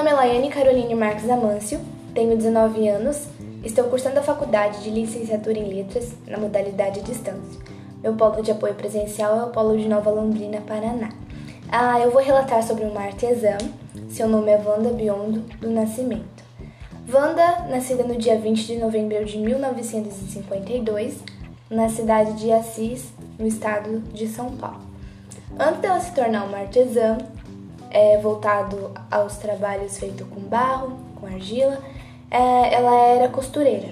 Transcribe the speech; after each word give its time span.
nome 0.00 0.12
é 0.12 0.14
Laiane 0.14 0.48
Caroline 0.48 0.94
Marques 0.94 1.28
Amâncio, 1.28 1.78
tenho 2.14 2.34
19 2.34 2.88
anos, 2.88 3.26
estou 3.62 3.84
cursando 3.84 4.18
a 4.18 4.22
faculdade 4.22 4.82
de 4.82 4.88
licenciatura 4.88 5.58
em 5.58 5.74
letras 5.74 6.14
na 6.26 6.38
modalidade 6.38 7.02
distância. 7.02 7.60
Meu 8.02 8.14
polo 8.14 8.42
de 8.42 8.50
apoio 8.50 8.74
presencial 8.74 9.38
é 9.38 9.42
o 9.42 9.50
polo 9.50 9.76
de 9.76 9.86
Nova 9.86 10.10
Londrina, 10.10 10.62
Paraná. 10.62 11.10
Ah, 11.70 12.00
eu 12.00 12.10
vou 12.10 12.22
relatar 12.22 12.62
sobre 12.62 12.84
uma 12.84 13.02
artesã, 13.02 13.58
seu 14.08 14.26
nome 14.26 14.50
é 14.50 14.56
Wanda 14.56 14.88
Biondo 14.88 15.40
do 15.60 15.68
Nascimento. 15.68 16.44
Wanda, 17.12 17.66
nascida 17.68 18.02
no 18.02 18.16
dia 18.16 18.38
20 18.38 18.66
de 18.68 18.76
novembro 18.78 19.22
de 19.26 19.36
1952, 19.36 21.18
na 21.68 21.90
cidade 21.90 22.32
de 22.38 22.50
Assis, 22.50 23.12
no 23.38 23.46
estado 23.46 23.98
de 24.14 24.26
São 24.26 24.56
Paulo. 24.56 24.80
Antes 25.58 25.80
dela 25.82 26.00
se 26.00 26.14
tornar 26.14 26.44
uma 26.44 26.60
artesã, 26.60 27.18
é, 27.90 28.18
voltado 28.18 28.92
aos 29.10 29.36
trabalhos 29.36 29.98
feitos 29.98 30.26
com 30.28 30.40
barro, 30.40 30.96
com 31.16 31.26
argila, 31.26 31.78
é, 32.30 32.74
ela 32.74 32.94
era 32.94 33.28
costureira 33.28 33.88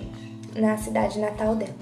na 0.54 0.76
cidade 0.78 1.18
natal 1.18 1.56
dela. 1.56 1.74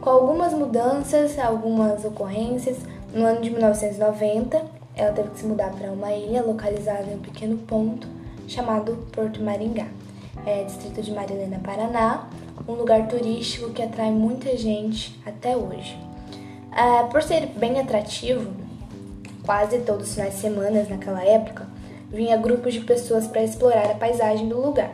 Com 0.00 0.10
algumas 0.10 0.52
mudanças, 0.52 1.38
algumas 1.38 2.04
ocorrências, 2.04 2.78
no 3.12 3.24
ano 3.24 3.40
de 3.40 3.50
1990, 3.50 4.62
ela 4.94 5.12
teve 5.12 5.30
que 5.30 5.40
se 5.40 5.46
mudar 5.46 5.70
para 5.70 5.90
uma 5.90 6.12
ilha 6.12 6.42
localizada 6.42 7.04
em 7.10 7.16
um 7.16 7.20
pequeno 7.20 7.58
ponto 7.58 8.06
chamado 8.46 8.96
Porto 9.12 9.42
Maringá, 9.42 9.86
é, 10.44 10.62
distrito 10.64 11.02
de 11.02 11.10
Marilena, 11.10 11.60
Paraná, 11.62 12.28
um 12.68 12.72
lugar 12.72 13.08
turístico 13.08 13.70
que 13.70 13.82
atrai 13.82 14.10
muita 14.10 14.56
gente 14.56 15.20
até 15.26 15.56
hoje. 15.56 15.98
É, 16.72 17.04
por 17.04 17.22
ser 17.22 17.46
bem 17.46 17.80
atrativo, 17.80 18.52
quase 19.46 19.78
todos 19.78 20.08
os 20.08 20.14
finais 20.14 20.34
de 20.34 20.40
semana 20.40 20.84
naquela 20.90 21.24
época, 21.24 21.66
vinha 22.10 22.36
grupos 22.36 22.74
de 22.74 22.80
pessoas 22.80 23.26
para 23.26 23.42
explorar 23.42 23.90
a 23.90 23.94
paisagem 23.94 24.48
do 24.48 24.60
lugar. 24.60 24.90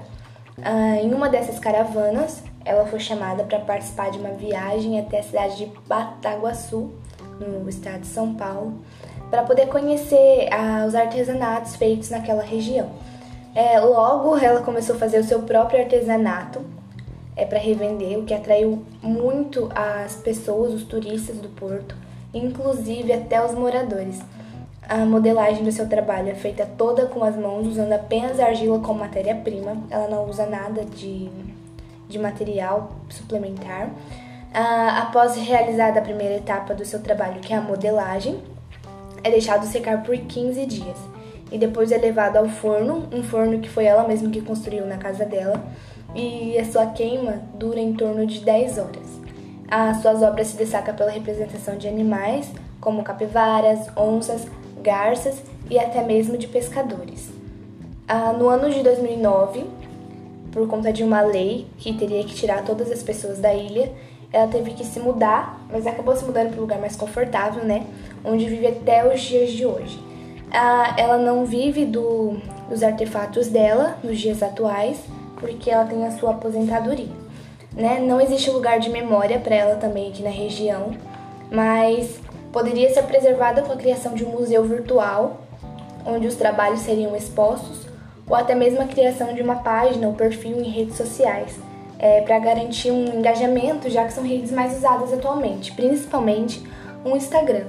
Ah, 0.63 0.97
em 1.03 1.13
uma 1.13 1.29
dessas 1.29 1.59
caravanas, 1.59 2.43
ela 2.65 2.87
foi 2.87 3.01
chamada 3.01 3.43
para 3.45 3.59
participar 3.61 4.11
de 4.11 4.19
uma 4.19 4.31
viagem 4.31 5.01
até 5.01 5.21
a 5.21 5.23
cidade 5.23 5.57
de 5.57 5.73
Bataguaçu, 5.89 6.93
no 7.41 7.69
estado 7.69 8.01
de 8.01 8.07
São 8.07 8.35
Paulo, 8.35 8.81
para 9.31 9.43
poder 9.43 9.67
conhecer 9.67 10.49
ah, 10.53 10.85
os 10.87 10.95
artesanatos 10.95 11.75
feitos 11.77 12.11
naquela 12.11 12.43
região. 12.43 12.91
É, 13.55 13.81
logo, 13.81 14.37
ela 14.39 14.63
começou 14.63 14.97
a 14.97 14.99
fazer 14.99 15.19
o 15.19 15.25
seu 15.25 15.43
próprio 15.43 15.81
artesanato 15.81 16.61
é, 17.37 17.45
para 17.45 17.59
revender, 17.59 18.19
o 18.19 18.25
que 18.25 18.33
atraiu 18.33 18.85
muito 19.03 19.71
as 19.75 20.17
pessoas, 20.17 20.73
os 20.73 20.85
turistas 20.85 21.37
do 21.37 21.49
porto, 21.49 21.95
inclusive 22.33 23.13
até 23.13 23.45
os 23.45 23.55
moradores. 23.55 24.21
A 24.93 25.07
modelagem 25.07 25.65
do 25.65 25.73
seu 25.73 25.89
trabalho 25.89 26.29
é 26.29 26.35
feita 26.35 26.69
toda 26.77 27.07
com 27.07 27.25
as 27.25 27.35
mãos, 27.35 27.67
usando 27.67 27.95
apenas 27.95 28.39
argila 28.39 28.79
como 28.81 28.99
matéria-prima. 28.99 29.75
Ela 29.89 30.07
não 30.07 30.29
usa 30.29 30.45
nada 30.45 30.85
de, 30.85 31.31
de 32.11 32.19
material 32.19 32.93
suplementar. 33.09 33.89
Ah, 34.53 35.05
após 35.09 35.35
realizada 35.35 35.99
a 35.99 36.03
primeira 36.03 36.35
etapa 36.35 36.75
do 36.75 36.85
seu 36.85 37.03
trabalho, 37.03 37.41
que 37.41 37.55
é 37.55 37.57
a 37.57 37.63
modelagem, 37.63 38.39
é 39.25 39.31
deixado 39.31 39.65
secar 39.65 40.03
por 40.03 40.15
15 40.15 40.67
dias 40.67 40.99
e 41.51 41.57
depois 41.57 41.91
é 41.91 41.97
levado 41.97 42.37
ao 42.37 42.51
forno, 42.51 43.09
um 43.11 43.23
forno 43.23 43.61
que 43.61 43.71
foi 43.71 43.87
ela 43.87 44.07
mesma 44.07 44.29
que 44.29 44.43
construiu 44.43 44.85
na 44.85 44.99
casa 44.99 45.25
dela, 45.25 45.59
e 46.15 46.59
a 46.59 46.67
sua 46.67 46.85
queima 46.89 47.41
dura 47.55 47.81
em 47.81 47.95
torno 47.95 48.27
de 48.27 48.41
10 48.41 48.77
horas. 48.77 49.23
As 49.71 50.03
suas 50.03 50.21
obras 50.21 50.49
se 50.49 50.57
destacam 50.59 50.95
pela 50.95 51.11
representação 51.11 51.79
de 51.79 51.89
animais, 51.89 52.53
como 52.79 53.03
capivaras, 53.03 53.89
onças, 53.97 54.47
garças 54.83 55.43
e 55.71 55.79
até 55.79 56.03
mesmo 56.03 56.37
de 56.37 56.47
pescadores. 56.47 57.31
Ah, 58.07 58.33
no 58.33 58.49
ano 58.49 58.69
de 58.69 58.83
2009, 58.83 59.65
por 60.51 60.67
conta 60.69 60.93
de 60.93 61.03
uma 61.03 61.23
lei 61.23 61.67
que 61.79 61.95
teria 61.95 62.23
que 62.25 62.35
tirar 62.35 62.65
todas 62.65 62.91
as 62.91 63.03
pessoas 63.03 63.39
da 63.39 63.55
ilha, 63.55 63.93
ela 64.33 64.49
teve 64.49 64.73
que 64.73 64.85
se 64.85 64.99
mudar, 64.99 65.61
mas 65.71 65.87
acabou 65.87 66.17
se 66.17 66.25
mudando 66.25 66.51
para 66.51 66.59
um 66.59 66.63
lugar 66.63 66.79
mais 66.79 66.97
confortável, 66.97 67.65
né? 67.65 67.87
Onde 68.25 68.49
vive 68.49 68.67
até 68.67 69.07
os 69.13 69.21
dias 69.21 69.51
de 69.51 69.65
hoje. 69.65 69.99
Ah, 70.51 70.95
ela 70.99 71.17
não 71.17 71.45
vive 71.45 71.85
do, 71.85 72.37
dos 72.69 72.83
artefatos 72.83 73.49
dela 73.49 73.97
nos 74.03 74.19
dias 74.19 74.43
atuais, 74.43 74.99
porque 75.37 75.71
ela 75.71 75.85
tem 75.85 76.07
a 76.07 76.11
sua 76.13 76.31
aposentadoria. 76.33 77.23
Né? 77.75 78.01
Não 78.01 78.21
existe 78.21 78.51
lugar 78.51 78.79
de 78.79 78.91
memória 78.91 79.39
para 79.39 79.55
ela 79.55 79.77
também 79.77 80.11
aqui 80.11 80.23
na 80.23 80.31
região, 80.31 80.93
mas 81.51 82.21
poderia 82.53 82.93
ser 82.93 83.03
preservada 83.05 83.63
com 83.63 83.73
a 83.73 83.77
criação 83.77 84.15
de 84.15 84.25
um 84.25 84.31
museu 84.31 84.63
virtual, 84.65 85.41
onde 86.05 86.27
os 86.27 86.35
trabalhos 86.35 86.81
seriam 86.81 87.17
expostos, 87.17 87.87
ou 88.29 88.37
até 88.37 88.55
mesmo 88.55 88.81
a 88.81 88.87
criação 88.87 89.35
de 89.35 89.43
uma 89.43 89.57
página 89.57 90.07
ou 90.07 90.15
perfil 90.15 90.61
em 90.61 90.69
redes 90.69 90.97
sociais, 90.97 91.59
é, 91.99 92.21
para 92.21 92.39
garantir 92.39 92.91
um 92.91 93.19
engajamento, 93.19 93.89
já 93.89 94.05
que 94.05 94.13
são 94.13 94.25
redes 94.25 94.51
mais 94.51 94.77
usadas 94.77 95.13
atualmente, 95.13 95.73
principalmente 95.73 96.63
o 97.05 97.17
Instagram. 97.17 97.67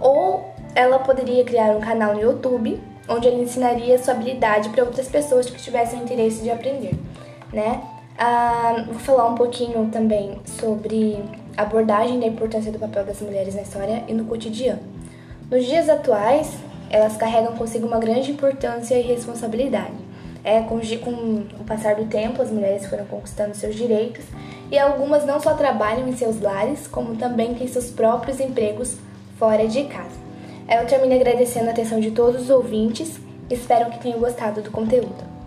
Ou 0.00 0.44
ela 0.74 0.98
poderia 0.98 1.44
criar 1.44 1.76
um 1.76 1.80
canal 1.80 2.14
no 2.14 2.20
YouTube, 2.20 2.80
onde 3.08 3.26
ela 3.26 3.38
ensinaria 3.38 3.98
sua 3.98 4.14
habilidade 4.14 4.68
para 4.68 4.84
outras 4.84 5.08
pessoas 5.08 5.48
que 5.48 5.60
tivessem 5.60 6.00
interesse 6.00 6.42
de 6.42 6.50
aprender, 6.50 6.94
né? 7.52 7.80
Ah, 8.18 8.84
vou 8.86 8.98
falar 8.98 9.28
um 9.28 9.34
pouquinho 9.34 9.88
também 9.90 10.40
sobre 10.44 11.22
abordagem 11.58 12.20
da 12.20 12.26
importância 12.26 12.70
do 12.70 12.78
papel 12.78 13.04
das 13.04 13.20
mulheres 13.20 13.54
na 13.54 13.62
história 13.62 14.04
e 14.06 14.14
no 14.14 14.24
cotidiano. 14.24 14.80
Nos 15.50 15.64
dias 15.64 15.88
atuais, 15.88 16.54
elas 16.88 17.16
carregam 17.16 17.56
consigo 17.56 17.86
uma 17.86 17.98
grande 17.98 18.30
importância 18.30 18.94
e 18.94 19.02
responsabilidade. 19.02 20.08
É, 20.44 20.60
com, 20.60 20.78
com 20.78 21.60
o 21.60 21.64
passar 21.66 21.96
do 21.96 22.04
tempo, 22.06 22.40
as 22.40 22.50
mulheres 22.50 22.86
foram 22.86 23.04
conquistando 23.06 23.56
seus 23.56 23.74
direitos 23.74 24.24
e 24.70 24.78
algumas 24.78 25.26
não 25.26 25.40
só 25.40 25.54
trabalham 25.54 26.08
em 26.08 26.16
seus 26.16 26.40
lares, 26.40 26.86
como 26.86 27.16
também 27.16 27.54
têm 27.54 27.66
seus 27.66 27.90
próprios 27.90 28.38
empregos 28.38 28.96
fora 29.38 29.66
de 29.66 29.84
casa. 29.84 30.16
Eu 30.68 30.86
termino 30.86 31.14
agradecendo 31.14 31.68
a 31.68 31.72
atenção 31.72 31.98
de 31.98 32.12
todos 32.12 32.42
os 32.42 32.50
ouvintes. 32.50 33.18
Espero 33.50 33.90
que 33.90 33.98
tenham 33.98 34.20
gostado 34.20 34.62
do 34.62 34.70
conteúdo. 34.70 35.37